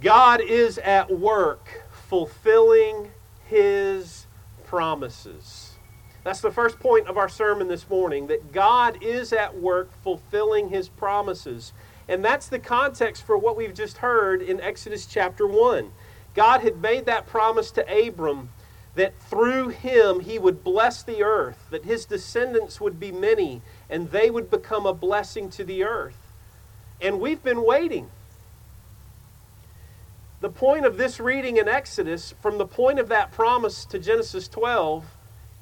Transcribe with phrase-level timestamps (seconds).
[0.00, 3.10] God is at work fulfilling
[3.46, 4.26] his
[4.64, 5.72] promises.
[6.22, 10.68] That's the first point of our sermon this morning that God is at work fulfilling
[10.68, 11.72] his promises.
[12.08, 15.92] And that's the context for what we've just heard in Exodus chapter 1.
[16.34, 18.50] God had made that promise to Abram
[18.96, 24.10] that through him he would bless the earth, that his descendants would be many, and
[24.10, 26.34] they would become a blessing to the earth.
[27.00, 28.10] And we've been waiting.
[30.40, 34.48] The point of this reading in Exodus, from the point of that promise to Genesis
[34.48, 35.04] 12,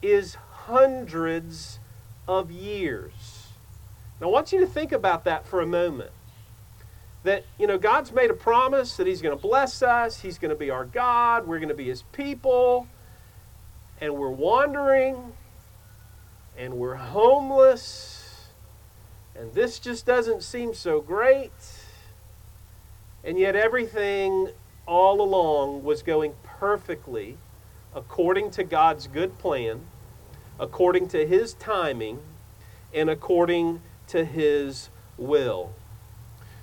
[0.02, 1.78] is hundreds
[2.26, 3.48] of years.
[4.20, 6.10] Now, I want you to think about that for a moment.
[7.22, 10.50] That, you know, God's made a promise that He's going to bless us, He's going
[10.50, 12.88] to be our God, we're going to be His people,
[14.00, 15.34] and we're wandering,
[16.58, 18.48] and we're homeless,
[19.36, 21.52] and this just doesn't seem so great.
[23.22, 24.50] And yet, everything
[24.86, 27.38] all along was going perfectly
[27.94, 29.86] according to God's good plan
[30.58, 32.20] according to his timing
[32.92, 35.72] and according to his will.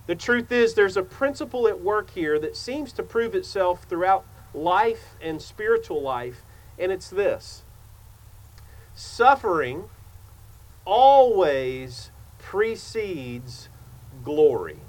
[0.08, 4.26] The truth is, there's a principle at work here that seems to prove itself throughout
[4.54, 6.44] life and spiritual life,
[6.78, 7.64] and it's this
[8.94, 9.86] suffering
[10.86, 13.70] always precedes
[14.24, 14.80] glory.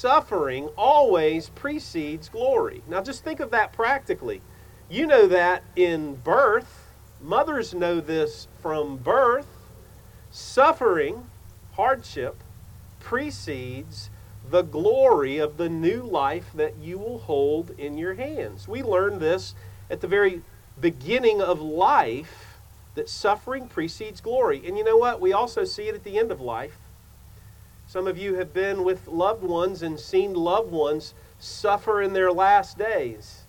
[0.00, 2.82] Suffering always precedes glory.
[2.88, 4.40] Now, just think of that practically.
[4.88, 9.46] You know that in birth, Mothers know this from birth.
[10.30, 11.26] Suffering,
[11.72, 12.42] hardship,
[12.98, 14.08] precedes
[14.48, 18.66] the glory of the new life that you will hold in your hands.
[18.66, 19.54] We learn this
[19.90, 20.40] at the very
[20.80, 22.58] beginning of life
[22.94, 24.62] that suffering precedes glory.
[24.66, 25.20] And you know what?
[25.20, 26.78] We also see it at the end of life.
[27.90, 32.30] Some of you have been with loved ones and seen loved ones suffer in their
[32.30, 33.46] last days.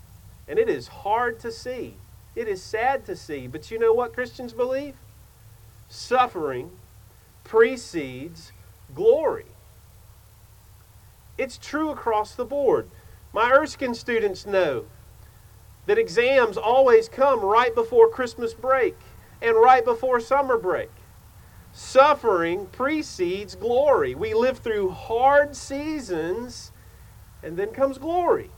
[0.48, 1.94] And it is hard to see.
[2.34, 4.96] It is sad to see, but you know what Christians believe?
[5.86, 6.72] Suffering
[7.44, 8.50] precedes
[8.96, 9.46] glory.
[11.38, 12.90] It's true across the board.
[13.32, 14.86] My Erskine students know
[15.86, 18.96] that exams always come right before Christmas break
[19.40, 20.90] and right before summer break.
[21.72, 24.14] Suffering precedes glory.
[24.14, 26.70] We live through hard seasons
[27.42, 28.50] and then comes glory.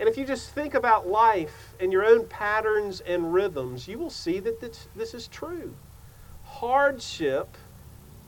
[0.00, 4.10] And if you just think about life and your own patterns and rhythms, you will
[4.10, 5.74] see that this, this is true.
[6.44, 7.56] Hardship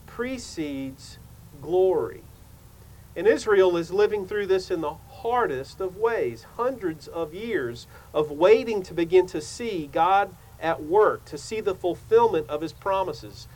[0.05, 1.17] precedes
[1.61, 2.23] glory.
[3.15, 8.31] And Israel is living through this in the hardest of ways hundreds of years of
[8.31, 13.47] waiting to begin to see God at work, to see the fulfillment of his promises.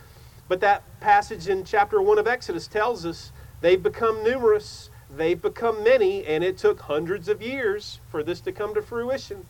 [0.48, 5.84] But that passage in chapter 1 of Exodus tells us they've become numerous They've become
[5.84, 9.46] many, and it took hundreds of years for this to come to fruition.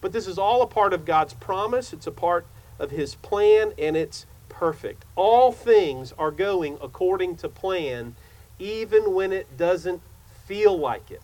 [0.00, 2.46] But this is all a part of God's promise, it's a part
[2.78, 5.04] of His plan, and it's perfect.
[5.14, 8.14] All things are going according to plan,
[8.58, 10.02] even when it doesn't
[10.46, 11.22] feel like it.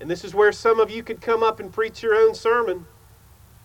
[0.00, 2.86] And this is where some of you could come up and preach your own sermon.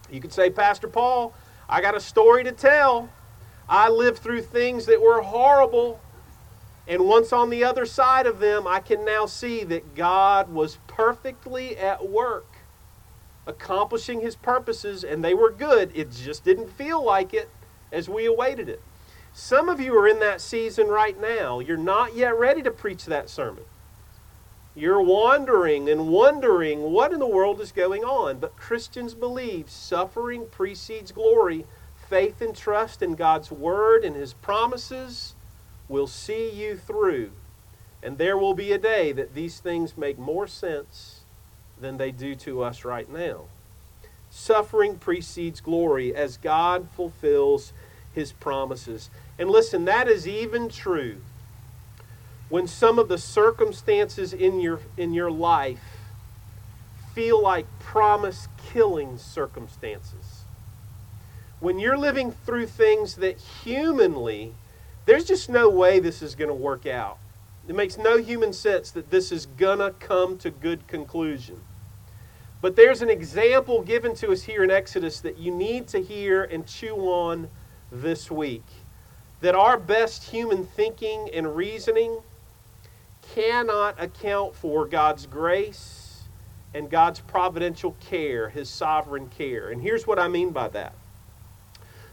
[0.10, 1.34] You could say, Pastor Paul,
[1.68, 3.10] I got a story to tell.
[3.70, 6.00] I lived through things that were horrible.
[6.88, 10.78] And once on the other side of them, I can now see that God was
[10.88, 12.46] perfectly at work
[13.48, 15.92] accomplishing his purposes, and they were good.
[15.96, 17.50] It just didn't feel like it
[17.92, 18.82] as we awaited it.
[19.34, 21.60] Some of you are in that season right now.
[21.60, 23.64] You're not yet ready to preach that sermon.
[24.76, 28.40] You're wandering and wondering what in the world is going on.
[28.40, 31.66] But Christians believe suffering precedes glory.
[32.10, 35.36] Faith and trust in God's word and his promises
[35.90, 37.32] will see you through.
[38.02, 41.22] And there will be a day that these things make more sense
[41.80, 43.46] than they do to us right now.
[44.30, 47.74] Suffering precedes glory as God fulfills
[48.14, 49.10] his promises.
[49.38, 51.18] And listen, that is even true
[52.50, 55.80] when some of the circumstances in your, in your life
[57.14, 60.37] feel like promise killing circumstances.
[61.60, 64.54] When you're living through things that humanly
[65.08, 67.18] there's just no way this is going to work out.
[67.66, 71.62] It makes no human sense that this is going to come to good conclusion.
[72.60, 76.44] But there's an example given to us here in Exodus that you need to hear
[76.44, 77.50] and chew on
[77.90, 78.66] this week.
[79.40, 82.20] That our best human thinking and reasoning
[83.34, 86.24] cannot account for God's grace
[86.74, 89.70] and God's providential care, His sovereign care.
[89.70, 90.96] And here's what I mean by that.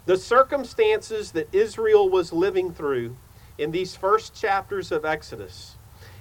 [0.06, 3.16] The circumstances that Israel was living through
[3.56, 5.76] in these first chapters of Exodus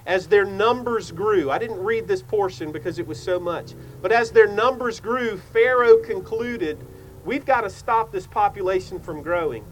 [0.06, 4.12] as their numbers grew, I didn't read this portion because it was so much, but
[4.12, 6.78] as their numbers grew, Pharaoh concluded,
[7.24, 9.64] we've got to stop this population from growing.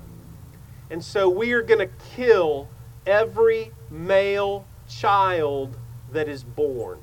[0.89, 2.69] And so we are going to kill
[3.05, 5.77] every male child
[6.13, 6.99] that is born.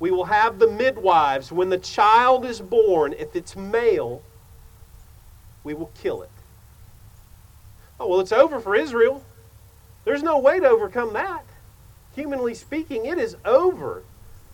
[0.00, 4.22] We will have the midwives, when the child is born, if it's male,
[5.70, 6.30] we will kill it.
[8.00, 9.24] Oh, well, it's over for Israel.
[10.04, 11.44] There's no way to overcome that.
[12.16, 14.02] Humanly speaking, it is over.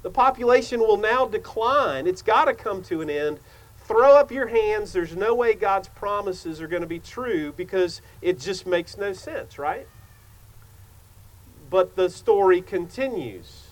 [0.03, 2.07] The population will now decline.
[2.07, 3.39] It's got to come to an end.
[3.79, 4.93] Throw up your hands.
[4.93, 9.15] There's no way God's promises are going to be true because it just makes no
[9.15, 9.87] sense, right?
[11.71, 13.69] But the story continues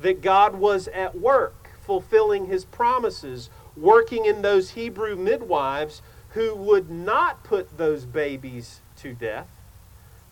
[0.00, 6.90] that God was at work fulfilling his promises, working in those Hebrew midwives who would
[6.90, 9.48] not put those babies to death,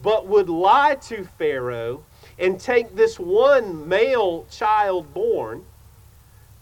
[0.03, 2.05] but would lie to Pharaoh
[2.39, 5.65] and take this one male child born,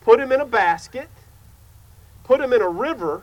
[0.01, 1.09] put him in a basket,
[2.23, 3.23] put him in a river.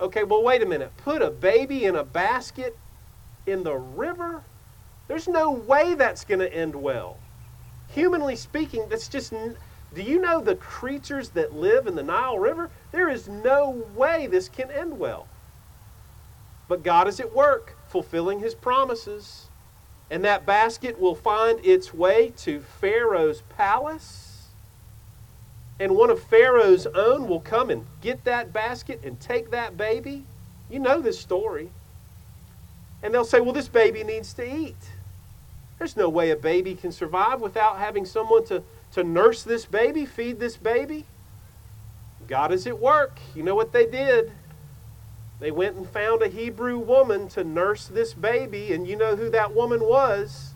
[0.00, 0.90] Okay, well, wait a minute.
[0.96, 2.76] Put a baby in a basket
[3.46, 4.42] in the river?
[5.06, 7.18] There's no way that's going to end well.
[7.88, 9.32] Humanly speaking, that's just.
[9.32, 12.70] Do you know the creatures that live in the Nile River?
[12.90, 15.28] There is no way this can end well.
[16.68, 19.48] But God is at work fulfilling his promises.
[20.10, 24.48] And that basket will find its way to Pharaoh's palace.
[25.80, 30.24] And one of Pharaoh's own will come and get that basket and take that baby.
[30.70, 31.70] You know this story.
[33.02, 34.76] And they'll say, well, this baby needs to eat.
[35.78, 38.62] There's no way a baby can survive without having someone to,
[38.92, 41.04] to nurse this baby, feed this baby.
[42.28, 43.18] God is at work.
[43.34, 44.32] You know what they did?
[45.44, 49.28] They went and found a Hebrew woman to nurse this baby, and you know who
[49.28, 50.54] that woman was?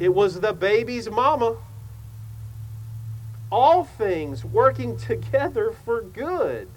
[0.00, 1.58] It was the baby's mama.
[3.48, 6.68] All things working together for good.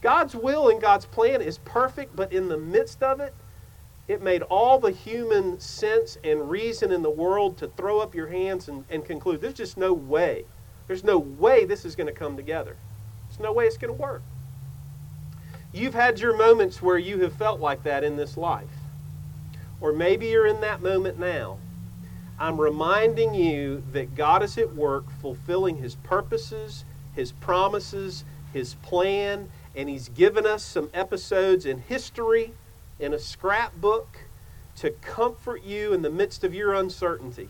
[0.00, 3.34] God's will and God's plan is perfect, but in the midst of it,
[4.08, 8.26] it made all the human sense and reason in the world to throw up your
[8.26, 10.44] hands and, and conclude there's just no way.
[10.88, 12.76] There's no way this is going to come together.
[13.28, 14.22] There's no way it's going to work.
[15.72, 18.68] You've had your moments where you have felt like that in this life.
[19.80, 21.58] Or maybe you're in that moment now.
[22.38, 26.84] I'm reminding you that God is at work fulfilling His purposes,
[27.14, 32.52] His promises, His plan, and He's given us some episodes in history
[32.98, 34.26] in a scrapbook
[34.76, 37.48] to comfort you in the midst of your uncertainty.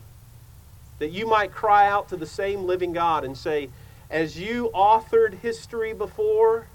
[0.99, 3.69] That you might cry out to the same living God and say,
[4.09, 6.67] As you authored history before,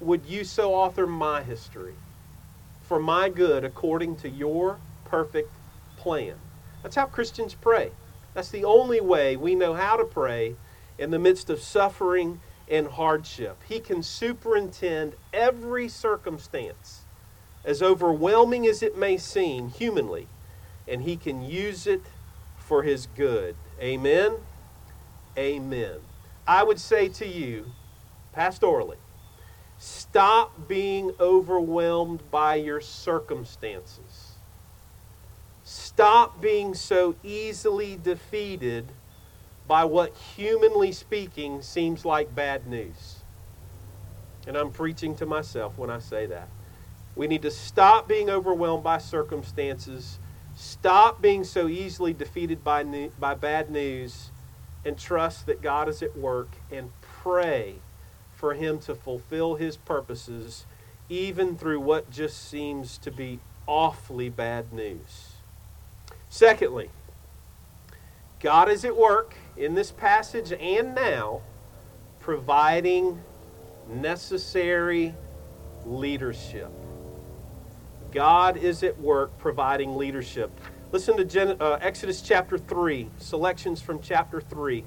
[0.00, 1.94] would you so author my history
[2.82, 5.50] for my good according to your perfect
[5.96, 6.34] plan?
[6.82, 7.92] That's how Christians pray.
[8.34, 10.56] That's the only way we know how to pray
[10.98, 13.58] in the midst of suffering and hardship.
[13.68, 17.00] He can superintend every circumstance,
[17.64, 20.28] as overwhelming as it may seem humanly,
[20.88, 22.02] and He can use it
[22.56, 23.56] for His good.
[23.80, 24.36] Amen?
[25.36, 25.98] Amen.
[26.46, 27.72] I would say to you,
[28.34, 28.96] pastorally,
[29.82, 34.34] Stop being overwhelmed by your circumstances.
[35.64, 38.92] Stop being so easily defeated
[39.66, 43.20] by what, humanly speaking, seems like bad news.
[44.46, 46.50] And I'm preaching to myself when I say that.
[47.16, 50.18] We need to stop being overwhelmed by circumstances,
[50.54, 52.84] stop being so easily defeated by,
[53.18, 54.30] by bad news,
[54.84, 57.76] and trust that God is at work and pray
[58.40, 60.64] for him to fulfill his purposes,
[61.10, 65.34] even through what just seems to be awfully bad news.
[66.30, 66.88] Secondly,
[68.40, 71.42] God is at work in this passage and now
[72.18, 73.20] providing
[73.86, 75.14] necessary
[75.84, 76.72] leadership.
[78.10, 80.50] God is at work providing leadership.
[80.92, 84.84] Listen to Gen- uh, Exodus chapter 3, selections from chapter 3.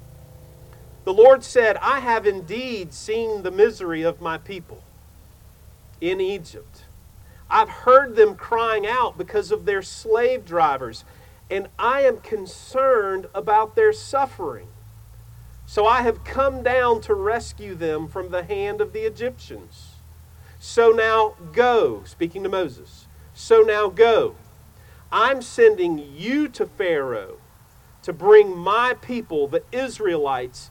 [1.04, 4.82] The Lord said, I have indeed seen the misery of my people
[6.00, 6.84] in Egypt.
[7.50, 11.04] I've heard them crying out because of their slave drivers,
[11.50, 14.68] and I am concerned about their suffering.
[15.66, 19.96] So I have come down to rescue them from the hand of the Egyptians.
[20.58, 23.06] So now go, speaking to Moses.
[23.34, 24.36] So now go.
[25.12, 27.36] I'm sending you to Pharaoh
[28.02, 30.70] to bring my people, the Israelites,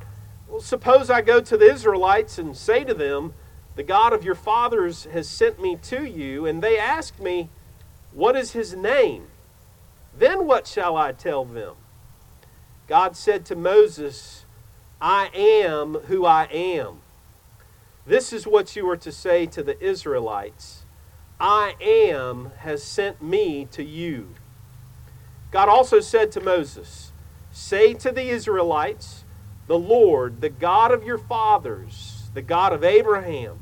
[0.51, 3.33] Well, suppose I go to the Israelites and say to them,
[3.77, 7.49] The God of your fathers has sent me to you, and they ask me,
[8.11, 9.27] What is his name?
[10.17, 11.75] Then what shall I tell them?
[12.89, 14.43] God said to Moses,
[14.99, 16.99] I am who I am.
[18.05, 20.83] This is what you are to say to the Israelites
[21.39, 24.35] I am has sent me to you.
[25.49, 27.13] God also said to Moses,
[27.51, 29.23] Say to the Israelites,
[29.67, 33.59] The Lord, the God of your fathers, the God of Abraham,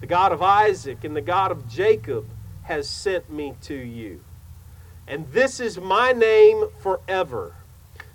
[0.00, 2.26] the God of Isaac, and the God of Jacob,
[2.62, 4.20] has sent me to you.
[5.06, 7.54] And this is my name forever,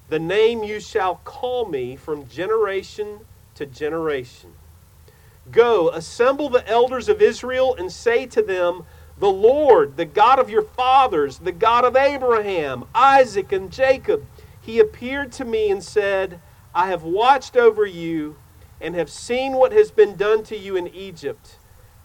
[0.09, 3.21] the name you shall call me from generation
[3.55, 4.53] to generation.
[5.51, 8.85] Go, assemble the elders of Israel, and say to them,
[9.17, 14.25] The Lord, the God of your fathers, the God of Abraham, Isaac, and Jacob,
[14.61, 16.39] he appeared to me and said,
[16.75, 18.37] I have watched over you
[18.81, 21.57] and have seen what has been done to you in Egypt,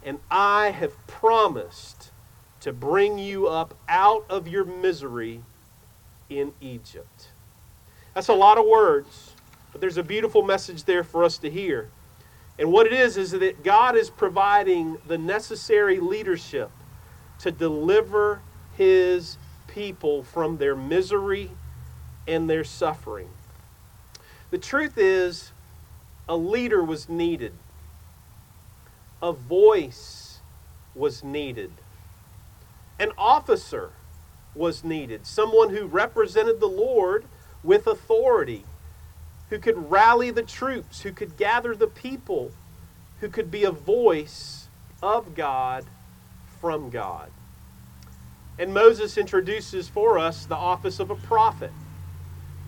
[0.03, 2.11] and I have promised
[2.61, 5.41] to bring you up out of your misery
[6.29, 7.29] in Egypt.
[8.13, 9.33] That's a lot of words,
[9.71, 11.89] but there's a beautiful message there for us to hear.
[12.57, 16.69] And what it is, is that God is providing the necessary leadership
[17.39, 18.41] to deliver
[18.75, 21.51] his people from their misery
[22.27, 23.29] and their suffering.
[24.51, 25.51] The truth is,
[26.27, 27.53] a leader was needed,
[29.21, 30.39] a voice
[30.95, 31.71] was needed,
[32.99, 33.91] an officer
[34.55, 37.25] was needed, someone who represented the Lord
[37.63, 38.65] with authority
[39.49, 42.51] who could rally the troops, who could gather the people,
[43.19, 44.69] who could be a voice
[45.01, 45.85] of God
[46.61, 47.31] from God.
[48.57, 51.71] And Moses introduces for us the office of a prophet,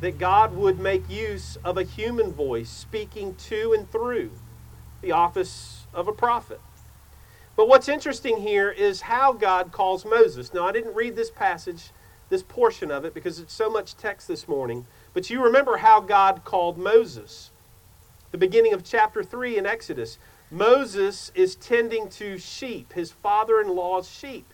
[0.01, 4.31] that God would make use of a human voice speaking to and through
[5.01, 6.59] the office of a prophet.
[7.55, 10.53] But what's interesting here is how God calls Moses.
[10.53, 11.91] Now, I didn't read this passage,
[12.29, 14.87] this portion of it, because it's so much text this morning.
[15.13, 17.51] But you remember how God called Moses.
[18.31, 20.17] The beginning of chapter 3 in Exodus.
[20.49, 24.53] Moses is tending to sheep, his father in law's sheep.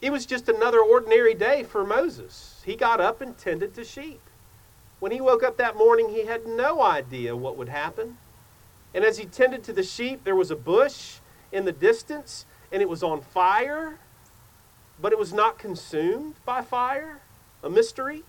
[0.00, 2.60] It was just another ordinary day for Moses.
[2.66, 4.20] He got up and tended to sheep.
[5.02, 8.18] When he woke up that morning, he had no idea what would happen.
[8.94, 11.16] And as he tended to the sheep, there was a bush
[11.50, 13.98] in the distance, and it was on fire,
[15.00, 17.20] but it was not consumed by fire.
[17.64, 18.22] A mystery.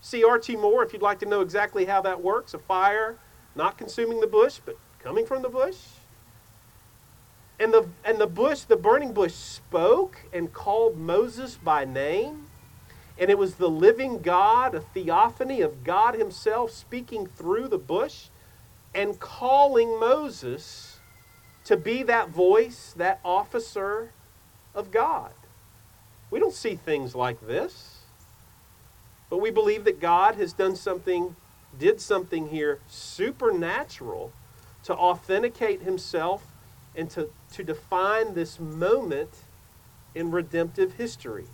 [0.00, 0.54] See R.T.
[0.54, 2.54] Moore if you'd like to know exactly how that works.
[2.54, 3.16] A fire
[3.56, 5.78] not consuming the bush, but coming from the bush.
[7.58, 12.47] And the, and the bush, the burning bush, spoke and called Moses by name.
[13.18, 18.28] And it was the living God, a theophany of God Himself speaking through the bush
[18.94, 21.00] and calling Moses
[21.64, 24.12] to be that voice, that officer
[24.74, 25.32] of God.
[26.30, 27.98] We don't see things like this.
[29.30, 31.36] But we believe that God has done something,
[31.78, 34.32] did something here supernatural
[34.84, 36.42] to authenticate himself
[36.94, 39.30] and to, to define this moment
[40.14, 41.46] in redemptive history.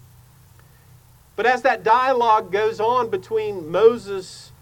[1.36, 4.52] But as that dialogue goes on between Moses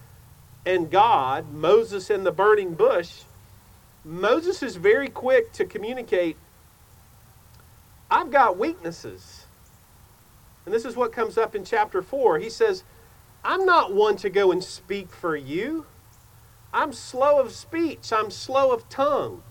[0.64, 3.22] and God, Moses and the burning bush,
[4.04, 6.36] Moses is very quick to communicate
[8.12, 9.46] I've got weaknesses.
[10.66, 12.38] And this is what comes up in chapter 4.
[12.40, 12.84] He says,
[13.42, 15.86] I'm not one to go and speak for you.
[16.74, 19.42] I'm slow of speech, I'm slow of tongue.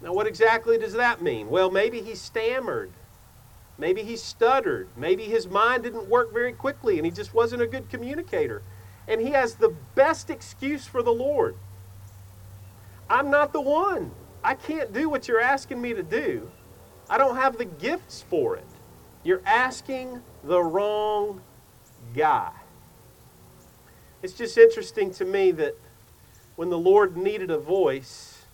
[0.00, 1.48] Now, what exactly does that mean?
[1.48, 2.92] Well, maybe he stammered.
[3.78, 4.88] Maybe he stuttered.
[4.96, 8.62] Maybe his mind didn't work very quickly and he just wasn't a good communicator.
[9.08, 11.56] And he has the best excuse for the Lord.
[13.08, 14.10] I'm not the one.
[14.42, 16.50] I can't do what you're asking me to do.
[17.08, 18.66] I don't have the gifts for it.
[19.22, 21.40] You're asking the wrong
[22.14, 22.52] guy.
[24.22, 25.76] It's just interesting to me that
[26.56, 28.46] when the Lord needed a voice,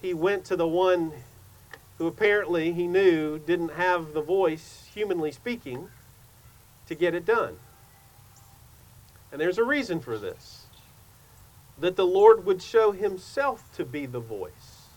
[0.00, 1.12] he went to the one
[1.98, 5.88] who apparently he knew didn't have the voice, humanly speaking,
[6.86, 7.58] to get it done.
[9.30, 10.66] And there's a reason for this
[11.78, 14.88] that the Lord would show himself to be the voice,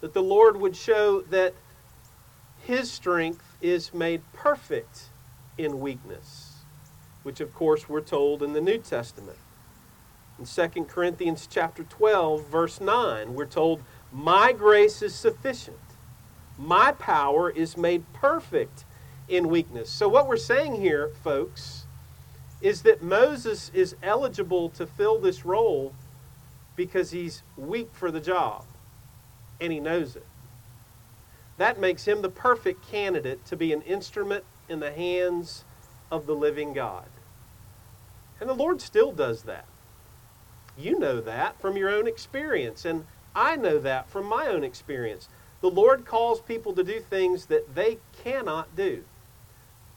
[0.00, 1.52] that the Lord would show that
[2.62, 5.10] his strength is made perfect
[5.58, 6.54] in weakness
[7.24, 9.38] which of course we're told in the New Testament.
[10.38, 13.82] In 2 Corinthians chapter 12, verse 9, we're told,
[14.14, 15.76] My grace is sufficient.
[16.56, 18.84] My power is made perfect
[19.26, 19.90] in weakness.
[19.90, 21.86] So, what we're saying here, folks,
[22.60, 25.94] is that Moses is eligible to fill this role
[26.76, 28.64] because he's weak for the job
[29.60, 30.26] and he knows it.
[31.56, 35.64] That makes him the perfect candidate to be an instrument in the hands
[36.12, 37.08] of the living God.
[38.38, 39.66] And the Lord still does that.
[40.78, 45.28] You know that from your own experience, and I know that from my own experience.
[45.60, 49.04] The Lord calls people to do things that they cannot do.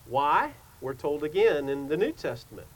[0.08, 0.54] Why?
[0.82, 2.68] We're told again in the New Testament.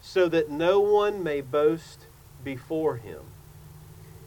[0.00, 2.06] So that no one may boast
[2.42, 3.20] before him.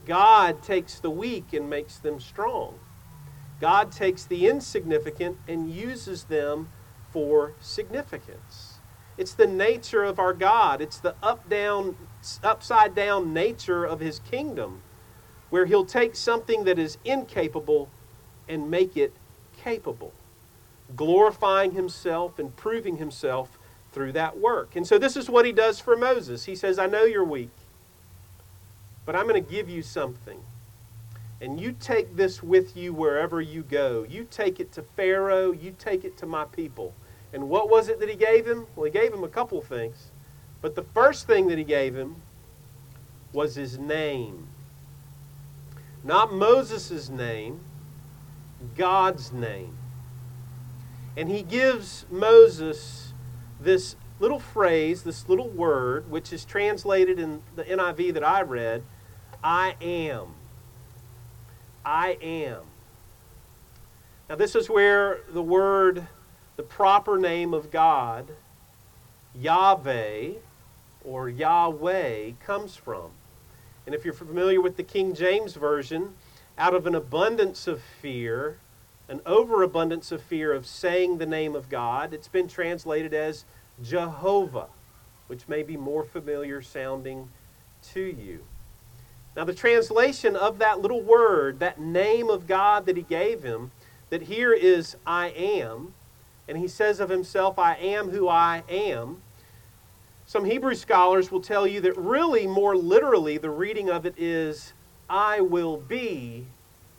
[0.05, 2.79] God takes the weak and makes them strong.
[3.59, 6.69] God takes the insignificant and uses them
[7.09, 8.79] for significance.
[9.17, 10.81] It's the nature of our God.
[10.81, 11.95] It's the up down
[12.43, 14.81] upside down nature of his kingdom
[15.53, 17.88] where he'll take something that is incapable
[18.50, 19.13] and make it
[19.55, 20.12] capable,
[20.95, 23.60] glorifying himself and proving himself
[23.91, 24.75] through that work.
[24.75, 26.45] And so this is what he does for Moses.
[26.45, 27.51] He says, "I know you're weak.
[29.05, 30.41] But I'm going to give you something.
[31.39, 34.07] And you take this with you wherever you go.
[34.10, 35.51] You take it to Pharaoh.
[35.51, 36.95] You take it to my people.
[37.31, 38.65] And what was it that he gave him?
[38.75, 40.10] Well, he gave him a couple of things.
[40.63, 42.24] But the first thing that he gave him
[43.31, 44.48] was his name.
[46.03, 47.62] Not Moses' name,
[48.75, 49.77] God's name.
[51.15, 53.13] And he gives Moses
[53.60, 58.83] this little phrase, this little word, which is translated in the NIV that I read
[59.43, 60.36] I am.
[61.86, 62.62] I am.
[64.29, 66.07] Now, this is where the word,
[66.55, 68.31] the proper name of God,
[69.36, 70.31] Yahweh
[71.03, 73.12] or Yahweh, comes from.
[73.85, 76.13] And if you're familiar with the King James Version,
[76.57, 78.57] out of an abundance of fear,
[79.09, 83.46] an overabundance of fear of saying the name of God, it's been translated as
[83.81, 84.67] Jehovah,
[85.27, 87.29] which may be more familiar sounding
[87.93, 88.46] to you.
[89.35, 93.72] Now, the translation of that little word, that name of God that he gave him,
[94.09, 95.96] that here is I am,
[96.48, 99.24] and he says of himself, I am who I am.
[100.33, 104.74] Some Hebrew scholars will tell you that really, more literally, the reading of it is,
[105.07, 106.48] I will be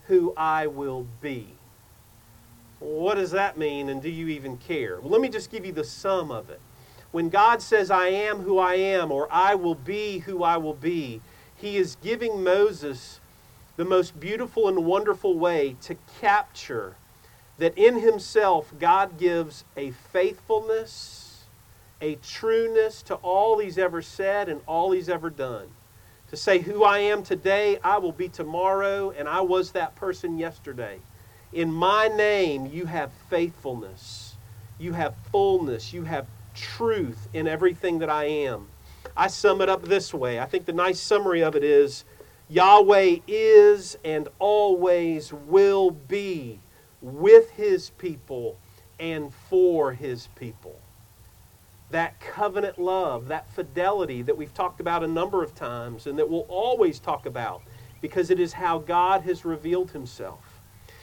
[0.06, 1.48] who I will be.
[2.78, 5.00] What does that mean, and do you even care?
[5.00, 6.60] Well, let me just give you the sum of it.
[7.10, 10.74] When God says, I am who I am, or I will be who I will
[10.74, 11.20] be,
[11.56, 13.18] he is giving Moses
[13.76, 16.94] the most beautiful and wonderful way to capture
[17.58, 21.23] that in himself God gives a faithfulness,
[22.04, 25.66] a trueness to all he's ever said and all he's ever done.
[26.28, 30.38] To say, Who I am today, I will be tomorrow, and I was that person
[30.38, 30.98] yesterday.
[31.54, 34.36] In my name, you have faithfulness,
[34.78, 38.68] you have fullness, you have truth in everything that I am.
[39.16, 40.38] I sum it up this way.
[40.38, 42.04] I think the nice summary of it is
[42.50, 46.60] Yahweh is and always will be
[47.00, 48.58] with his people
[49.00, 50.78] and for his people.
[51.94, 56.28] That covenant love, that fidelity that we've talked about a number of times and that
[56.28, 57.62] we'll always talk about
[58.00, 60.60] because it is how God has revealed himself.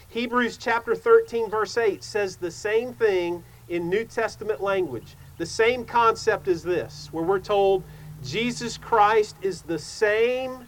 [0.09, 5.15] Hebrews chapter 13, verse 8 says the same thing in New Testament language.
[5.37, 7.85] The same concept as this, where we're told
[8.21, 10.65] Jesus Christ is the same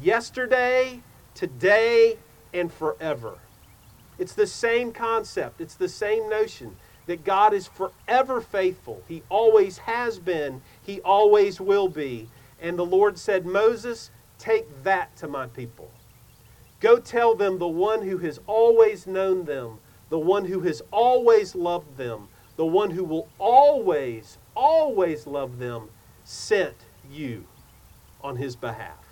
[0.00, 1.02] yesterday,
[1.34, 2.16] today,
[2.54, 3.36] and forever.
[4.18, 6.74] It's the same concept, it's the same notion
[7.08, 9.02] that God is forever faithful.
[9.08, 12.28] He always has been, He always will be.
[12.60, 15.90] And the Lord said, Moses, take that to my people.
[16.80, 19.78] Go tell them the one who has always known them,
[20.10, 25.88] the one who has always loved them, the one who will always, always love them,
[26.24, 26.76] sent
[27.10, 27.46] you
[28.20, 29.06] on his behalf.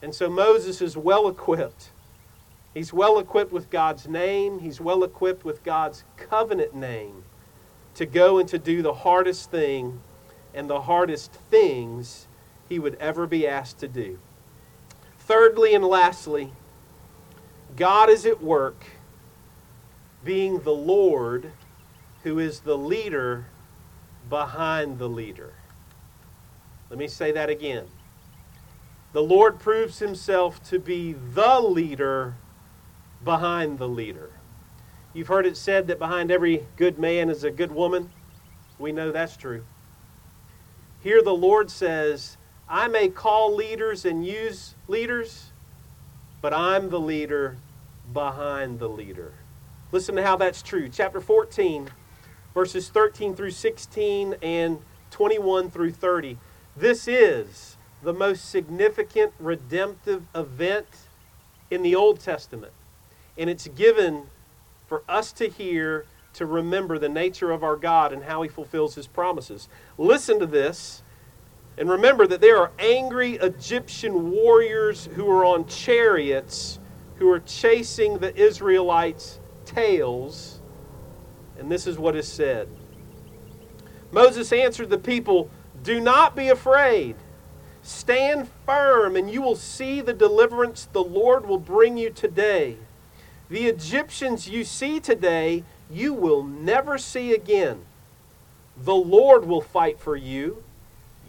[0.00, 1.90] And so Moses is well equipped.
[2.74, 7.24] He's well equipped with God's name, he's well equipped with God's covenant name
[7.94, 10.00] to go and to do the hardest thing
[10.54, 12.28] and the hardest things
[12.68, 14.18] he would ever be asked to do.
[15.18, 16.52] Thirdly and lastly,
[17.76, 18.84] God is at work
[20.24, 21.52] being the Lord
[22.22, 23.46] who is the leader
[24.28, 25.54] behind the leader.
[26.90, 27.86] Let me say that again.
[29.12, 32.36] The Lord proves himself to be the leader
[33.24, 34.30] behind the leader.
[35.12, 38.10] You've heard it said that behind every good man is a good woman.
[38.78, 39.64] We know that's true.
[41.00, 42.36] Here the Lord says
[42.68, 45.52] I may call leaders and use leaders,
[46.42, 47.56] but I'm the leader
[48.12, 49.32] behind the leader.
[49.90, 50.88] Listen to how that's true.
[50.88, 51.88] Chapter 14,
[52.52, 54.78] verses 13 through 16 and
[55.10, 56.36] 21 through 30.
[56.76, 60.86] This is the most significant redemptive event
[61.70, 62.72] in the Old Testament.
[63.38, 64.24] And it's given
[64.86, 68.94] for us to hear, to remember the nature of our God and how He fulfills
[68.94, 69.68] His promises.
[69.96, 71.02] Listen to this.
[71.76, 76.80] And remember that there are angry Egyptian warriors who are on chariots
[77.18, 80.60] who are chasing the Israelites' tails.
[81.58, 82.68] And this is what is said
[84.10, 85.50] Moses answered the people,
[85.82, 87.16] Do not be afraid.
[87.82, 92.76] Stand firm, and you will see the deliverance the Lord will bring you today.
[93.48, 97.84] The Egyptians you see today, you will never see again.
[98.76, 100.62] The Lord will fight for you.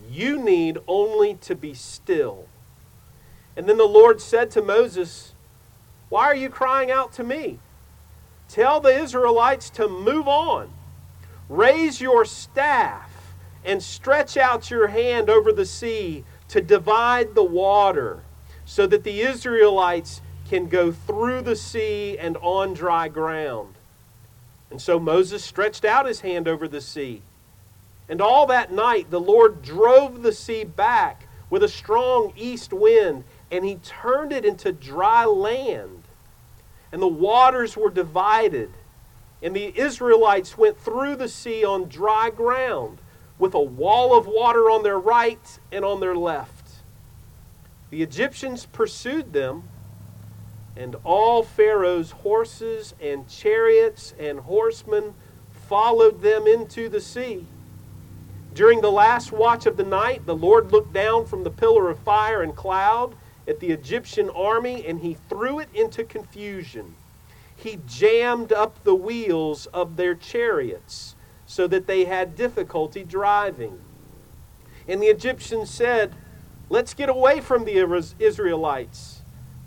[0.10, 2.48] You need only to be still.
[3.56, 5.34] And then the Lord said to Moses,
[6.10, 7.60] Why are you crying out to me?
[8.48, 10.72] Tell the Israelites to move on.
[11.48, 18.24] Raise your staff and stretch out your hand over the sea to divide the water
[18.66, 23.76] so that the Israelites can go through the sea and on dry ground.
[24.72, 27.22] And so Moses stretched out his hand over the sea.
[28.08, 33.24] And all that night the Lord drove the sea back with a strong east wind,
[33.52, 36.04] and he turned it into dry land.
[36.92, 38.72] And the waters were divided,
[39.44, 43.00] and the Israelites went through the sea on dry ground
[43.38, 46.70] with a wall of water on their right and on their left.
[47.90, 49.64] The Egyptians pursued them,
[50.80, 55.14] and all Pharaoh's horses and chariots and horsemen
[55.68, 57.46] followed them into the sea.
[58.54, 62.00] During the last watch of the night, the Lord looked down from the pillar of
[62.00, 63.14] fire and cloud
[63.46, 66.96] at the Egyptian army, and he threw it into confusion.
[67.58, 73.82] He jammed up the wheels of their chariots so that they had difficulty driving.
[74.88, 76.16] And the Egyptians said,
[76.70, 79.19] Let's get away from the Israelites.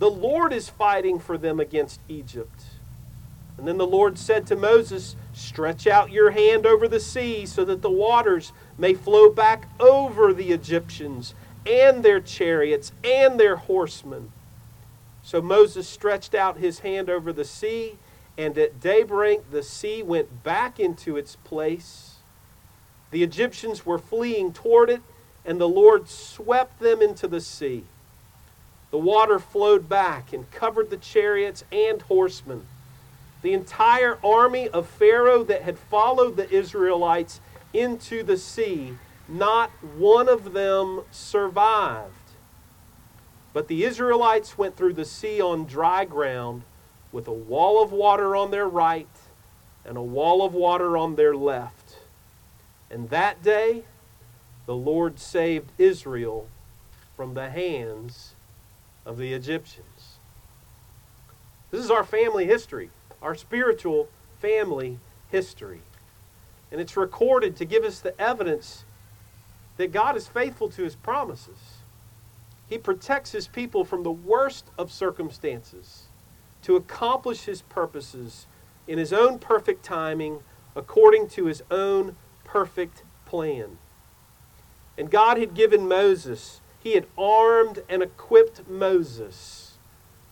[0.03, 2.65] The Lord is fighting for them against Egypt.
[3.57, 7.65] And then the Lord said to Moses, Stretch out your hand over the sea so
[7.65, 14.33] that the waters may flow back over the Egyptians and their chariots and their horsemen.
[15.23, 17.97] So Moses stretched out his hand over the sea,
[18.37, 22.17] and at daybreak the sea went back into its place.
[23.13, 25.03] The Egyptians were fleeing toward it,
[25.45, 27.85] and the Lord swept them into the sea.
[28.93, 32.67] The water flowed back and covered the chariots and horsemen.
[33.41, 37.41] The entire army of Pharaoh that had followed the Israelites
[37.73, 42.13] into the sea, not one of them survived.
[43.55, 46.63] But the Israelites went through the sea on dry ground
[47.13, 49.09] with a wall of water on their right
[49.87, 51.97] and a wall of water on their left.
[52.91, 53.85] And that day,
[54.67, 56.47] the Lord saved Israel
[57.17, 58.35] from the hands
[59.05, 60.19] of the Egyptians.
[61.71, 64.09] This is our family history, our spiritual
[64.41, 64.99] family
[65.31, 65.81] history.
[66.71, 68.85] And it's recorded to give us the evidence
[69.77, 71.79] that God is faithful to his promises.
[72.69, 76.05] He protects his people from the worst of circumstances
[76.63, 78.47] to accomplish his purposes
[78.87, 80.41] in his own perfect timing
[80.75, 83.77] according to his own perfect plan.
[84.97, 89.75] And God had given Moses, He had armed and equipped Moses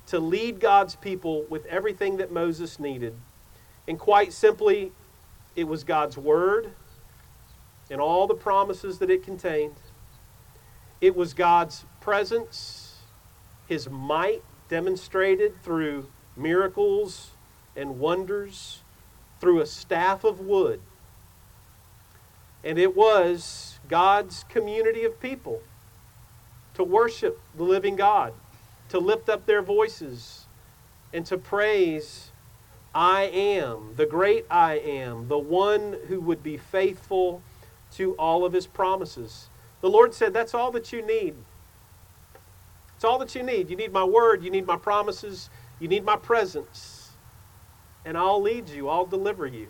[0.06, 3.14] to lead God's people with everything that Moses needed.
[3.86, 4.90] And quite simply,
[5.54, 6.72] it was God's Word
[7.88, 9.76] and all the promises that it contained.
[11.00, 12.96] It was God's presence,
[13.68, 17.30] His might demonstrated through miracles
[17.76, 18.82] and wonders,
[19.40, 20.80] through a staff of wood.
[22.64, 25.62] And it was God's community of people
[26.74, 28.32] to worship the living God,
[28.88, 30.46] to lift up their voices,
[31.12, 32.30] and to praise
[32.94, 37.42] I am, the great I am, the one who would be faithful
[37.92, 39.48] to all of his promises.
[39.80, 41.34] The Lord said, That's all that you need.
[42.96, 43.70] It's all that you need.
[43.70, 47.12] You need my word, you need my promises, you need my presence,
[48.04, 49.68] and I'll lead you, I'll deliver you.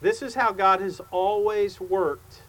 [0.00, 2.42] This is how God has always worked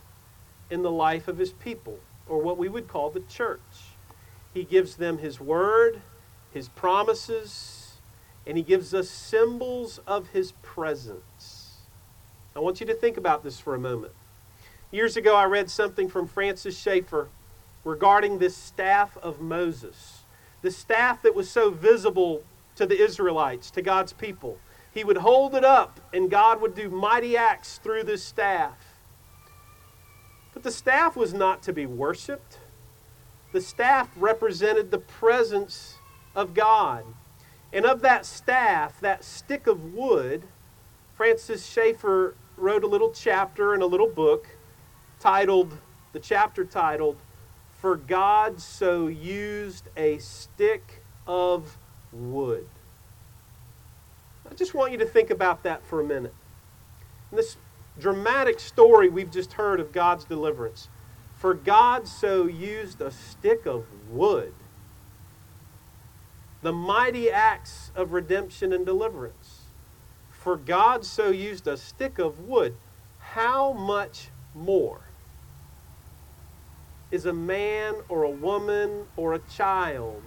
[0.70, 2.00] in the life of his people,
[2.32, 3.60] or what we would call the church.
[4.54, 6.02] He gives them his word,
[6.54, 7.98] his promises,
[8.48, 11.80] and he gives us symbols of his presence.
[12.56, 14.14] I want you to think about this for a moment.
[14.92, 17.28] Years ago, I read something from Francis Schaeffer,
[17.84, 20.24] regarding this staff of Moses,
[20.62, 22.44] the staff that was so visible
[22.76, 24.58] to the Israelites, to God's people.
[24.94, 28.91] He would hold it up, and God would do mighty acts through this staff.
[30.54, 32.60] But the staff was not to be worshiped.
[33.52, 35.96] The staff represented the presence
[36.36, 37.06] of God.
[37.74, 40.44] And of that staff, that stick of wood,
[41.16, 44.48] Francis Schaeffer wrote a little chapter in a little book
[45.20, 45.78] titled,
[46.14, 47.18] the chapter titled,
[47.80, 51.78] For God So Used a Stick of
[52.12, 52.68] Wood.
[54.50, 56.34] I just want you to think about that for a minute.
[57.32, 57.56] In this
[58.00, 60.90] dramatic story we've just heard of God's deliverance,
[61.36, 64.54] for God so used a stick of wood.
[66.62, 69.62] The mighty acts of redemption and deliverance.
[70.30, 72.76] For God so used a stick of wood.
[73.20, 75.02] How much more
[77.12, 80.24] is a man or a woman or a child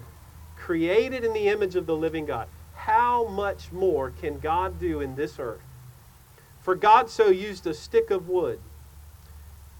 [0.55, 2.47] created in the image of the living God?
[2.73, 5.61] How much more can God do in this earth?
[6.65, 8.59] For God so used a stick of wood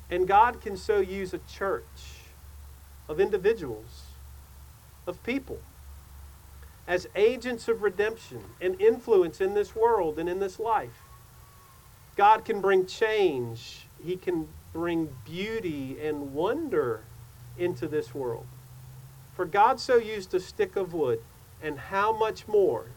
[0.07, 2.21] and God can so use a church
[3.09, 4.03] of individuals,
[5.07, 5.57] of people,
[6.87, 11.01] as agents of redemption and influence in this world and in this life.
[12.15, 17.05] God can bring change, He can bring beauty and wonder
[17.57, 18.45] into this world.
[19.33, 21.23] For God so used a stick of wood,
[21.63, 22.91] and how much more,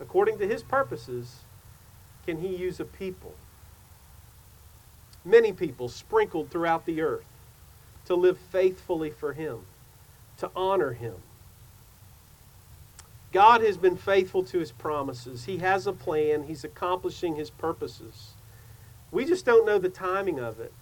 [0.00, 1.44] according to His purposes,
[2.30, 3.34] can He use a people?
[5.24, 7.24] many people sprinkled throughout the earth
[8.06, 9.60] to live faithfully for Him,
[10.38, 11.16] to honor Him.
[13.32, 15.44] God has been faithful to His promises.
[15.44, 18.34] He has a plan, He's accomplishing His purposes.
[19.10, 20.72] We just don't know the timing of it.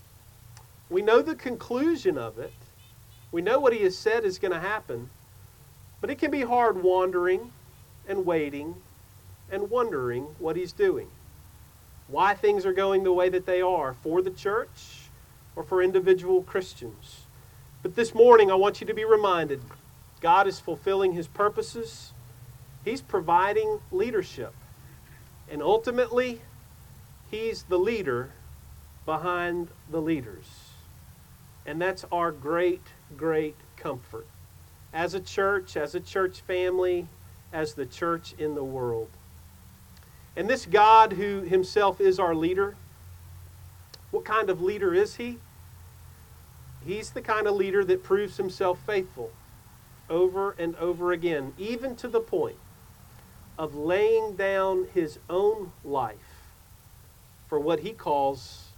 [0.91, 2.53] We know the conclusion of it.
[3.33, 5.11] We know what He has said is going to happen.
[6.01, 7.53] But it can be hard wandering
[8.07, 8.77] and waiting
[9.51, 11.09] and wondering what He's doing
[12.09, 15.11] why things are going the way that they are for the church
[15.55, 17.27] or for individual Christians.
[17.83, 19.63] But this morning, I want you to be reminded
[20.21, 22.13] God is fulfilling His purposes,
[22.85, 24.55] He's providing leadership.
[25.51, 26.43] And ultimately,
[27.31, 28.33] He's the leader
[29.05, 30.47] behind the leaders.
[31.65, 32.83] And that's our great,
[33.17, 34.27] great comfort
[34.93, 37.09] as a church, as a church family,
[37.53, 39.11] as the church in the world.
[40.39, 42.77] And this God who himself is our leader,
[44.13, 45.41] what kind of leader is he?
[46.87, 49.33] He's the kind of leader that proves himself faithful
[50.09, 52.57] over and over again, even to the point
[53.59, 56.53] of laying down his own life
[57.49, 58.69] for what he calls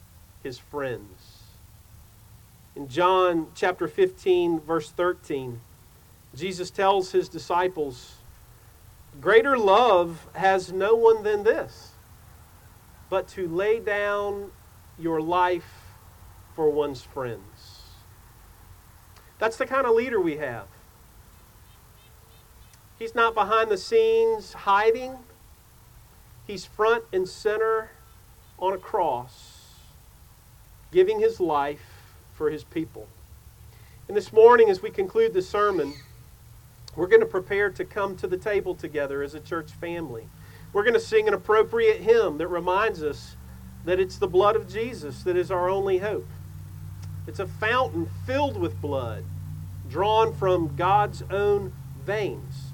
[0.42, 1.42] his friends.
[2.74, 5.60] In John chapter 15, verse 13,
[6.34, 8.14] Jesus tells his disciples,
[9.18, 11.92] Greater love has no one than this,
[13.08, 14.50] but to lay down
[14.98, 15.96] your life
[16.54, 17.82] for one's friends.
[19.38, 20.66] That's the kind of leader we have.
[22.98, 25.18] He's not behind the scenes hiding,
[26.46, 27.90] he's front and center
[28.58, 29.70] on a cross,
[30.92, 33.08] giving his life for his people.
[34.06, 35.94] And this morning, as we conclude the sermon,
[36.96, 40.28] we're going to prepare to come to the table together as a church family.
[40.72, 43.36] We're going to sing an appropriate hymn that reminds us
[43.84, 46.28] that it's the blood of Jesus that is our only hope.
[47.26, 49.24] It's a fountain filled with blood,
[49.88, 51.72] drawn from God's own
[52.04, 52.72] veins.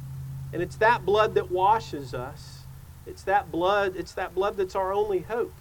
[0.52, 2.60] And it's that blood that washes us.
[3.06, 5.54] It's that blood, it's that blood that's our only hope.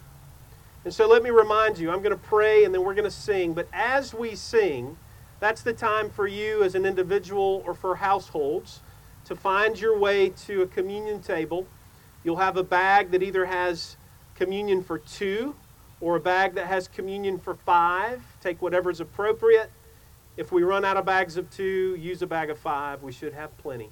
[0.84, 3.10] And so let me remind you, I'm going to pray and then we're going to
[3.10, 4.96] sing, but as we sing,
[5.40, 8.80] that's the time for you as an individual or for households
[9.24, 11.66] to find your way to a communion table.
[12.24, 13.96] You'll have a bag that either has
[14.34, 15.54] communion for two
[16.00, 18.22] or a bag that has communion for five.
[18.40, 19.70] Take whatever is appropriate.
[20.36, 23.02] If we run out of bags of two, use a bag of five.
[23.02, 23.90] We should have plenty.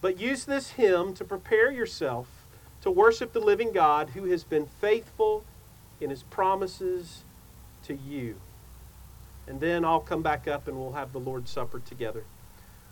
[0.00, 2.46] But use this hymn to prepare yourself
[2.82, 5.44] to worship the living God who has been faithful
[6.00, 7.24] in his promises
[7.84, 8.36] to you.
[9.46, 12.24] And then I'll come back up and we'll have the Lord's Supper together.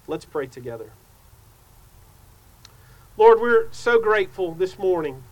[0.06, 0.92] Let's pray together.
[3.16, 5.22] Lord, we're so grateful this morning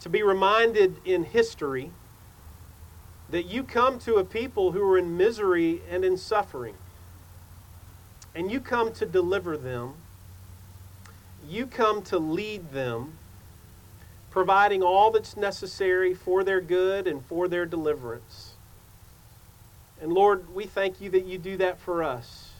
[0.00, 1.90] to be reminded in history
[3.28, 6.74] that you come to a people who are in misery and in suffering.
[8.34, 9.94] And you come to deliver them.
[11.46, 13.18] You come to lead them,
[14.30, 18.49] providing all that's necessary for their good and for their deliverance.
[20.00, 22.50] And Lord, we thank you that you do that for us.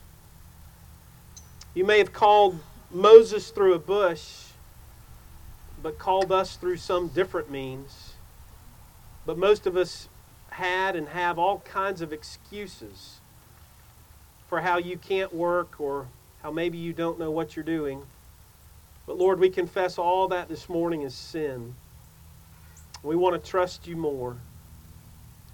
[1.74, 2.58] You may have called
[2.90, 4.46] Moses through a bush,
[5.82, 8.14] but called us through some different means.
[9.24, 10.08] But most of us
[10.50, 13.20] had and have all kinds of excuses
[14.48, 16.08] for how you can't work or
[16.42, 18.02] how maybe you don't know what you're doing.
[19.06, 21.74] But Lord, we confess all that this morning is sin.
[23.02, 24.36] We want to trust you more.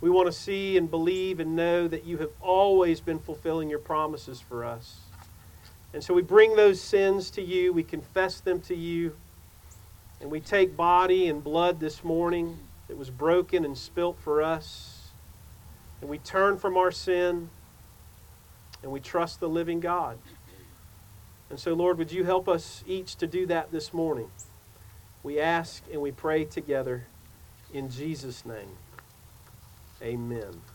[0.07, 3.81] We want to see and believe and know that you have always been fulfilling your
[3.81, 5.01] promises for us.
[5.93, 9.17] And so we bring those sins to you, we confess them to you,
[10.21, 15.09] and we take body and blood this morning that was broken and spilt for us,
[16.01, 17.51] and we turn from our sin
[18.85, 20.19] and we trust the living God.
[21.51, 24.31] And so, Lord, would you help us each to do that this morning?
[25.25, 27.09] We ask and we pray together
[27.75, 28.79] in Jesus' name.
[30.03, 30.67] Amen.